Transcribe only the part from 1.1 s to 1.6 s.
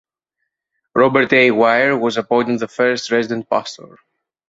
A.